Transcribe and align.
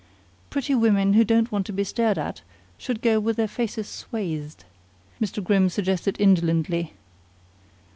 "Pretty 0.49 0.73
women 0.73 1.13
who 1.13 1.23
don't 1.23 1.51
want 1.51 1.67
to 1.67 1.71
be 1.73 1.83
stared 1.83 2.17
at 2.17 2.41
should 2.79 3.03
go 3.03 3.19
with 3.19 3.37
their 3.37 3.47
faces 3.47 3.87
swathed," 3.87 4.63
Mr. 5.21 5.43
Grimm 5.43 5.69
suggested 5.69 6.15
indolently. 6.19 6.93